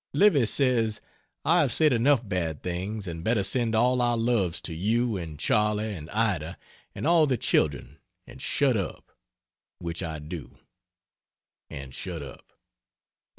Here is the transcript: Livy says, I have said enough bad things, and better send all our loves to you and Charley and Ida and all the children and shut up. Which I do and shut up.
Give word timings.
Livy 0.13 0.47
says, 0.47 0.99
I 1.45 1.61
have 1.61 1.71
said 1.71 1.93
enough 1.93 2.27
bad 2.27 2.63
things, 2.63 3.05
and 3.05 3.23
better 3.23 3.43
send 3.43 3.75
all 3.75 4.01
our 4.01 4.17
loves 4.17 4.59
to 4.61 4.73
you 4.73 5.15
and 5.15 5.37
Charley 5.37 5.93
and 5.93 6.09
Ida 6.09 6.57
and 6.95 7.05
all 7.05 7.27
the 7.27 7.37
children 7.37 7.99
and 8.25 8.41
shut 8.41 8.75
up. 8.75 9.11
Which 9.77 10.01
I 10.01 10.17
do 10.17 10.57
and 11.69 11.93
shut 11.93 12.23
up. 12.23 12.51